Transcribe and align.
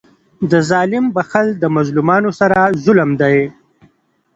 د 0.51 0.53
ظالم 0.69 1.05
بخښل 1.15 1.47
د 1.57 1.63
مظلومانو 1.75 2.29
سره 2.39 2.57
ظلم 2.83 3.09
دئ. 3.21 3.39